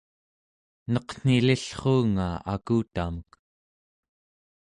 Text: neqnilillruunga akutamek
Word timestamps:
neqnilillruunga 0.93 2.27
akutamek 2.53 3.29